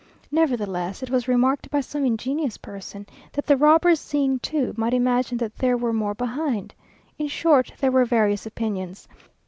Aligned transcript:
Nevertheless 0.31 1.03
it 1.03 1.11
was 1.11 1.27
remarked 1.27 1.69
by 1.69 1.79
some 1.79 2.05
ingenious 2.05 2.57
person, 2.57 3.05
that 3.33 3.45
the 3.45 3.55
robbers 3.55 3.99
seeing 3.99 4.39
two, 4.39 4.73
might 4.75 4.95
imagine 4.95 5.37
that 5.37 5.55
there 5.59 5.77
were 5.77 5.93
more 5.93 6.15
behind. 6.15 6.73
In 7.19 7.27
short 7.27 7.71
there 7.79 7.91
were 7.91 8.03
various 8.03 8.47
opinions. 8.47 9.07